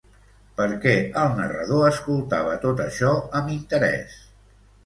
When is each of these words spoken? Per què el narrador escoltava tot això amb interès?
Per 0.59 0.65
què 0.85 0.93
el 1.25 1.35
narrador 1.41 1.85
escoltava 1.89 2.57
tot 2.67 2.83
això 2.89 3.15
amb 3.41 3.55
interès? 3.61 4.21